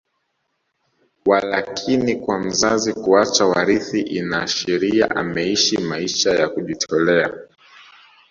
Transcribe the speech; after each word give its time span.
Walakini 1.25 2.15
kwa 2.15 2.39
mzazi 2.39 2.93
kuacha 2.93 3.45
warithi 3.45 4.01
inashiria 4.01 5.11
ameishi 5.11 5.77
maisha 5.77 6.31
ya 6.39 6.49
kujitolea 6.49 7.33